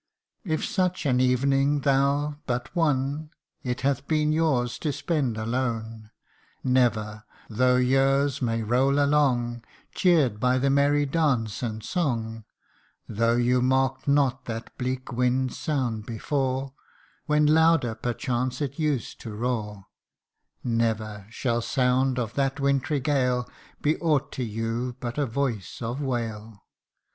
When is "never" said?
6.63-7.23, 20.63-21.27